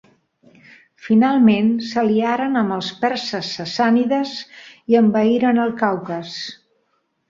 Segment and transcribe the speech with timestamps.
[1.07, 4.35] Finalment s'aliaren amb els perses sassànides
[4.95, 6.39] i envaïren el Caucas.